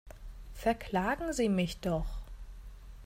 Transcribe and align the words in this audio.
Verklagen 0.55 1.31
Sie 1.31 1.47
mich 1.47 1.77
doch! 1.79 2.07